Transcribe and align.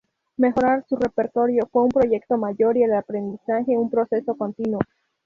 Mejorar 0.35 0.83
su 0.89 0.95
repertorio 0.95 1.69
fue 1.71 1.83
un 1.83 1.89
proyecto 1.89 2.35
mayor 2.35 2.75
y 2.75 2.81
el 2.81 2.95
aprendizaje, 2.95 3.77
un 3.77 3.91
proceso 3.91 4.33
continuo. 4.33 4.79